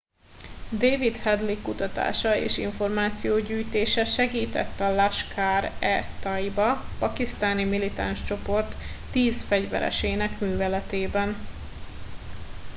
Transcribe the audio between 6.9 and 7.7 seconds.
pakisztáni